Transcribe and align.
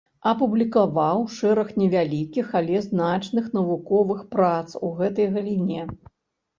Апублікаваў 0.29 1.21
шэраг 1.35 1.69
невялікіх, 1.83 2.51
але 2.61 2.83
значных 2.89 3.45
навуковых 3.59 4.19
прац 4.35 4.67
у 4.85 4.95
гэтай 5.01 5.35
галіне. 5.41 5.81